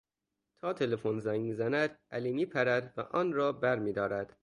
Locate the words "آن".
3.01-3.33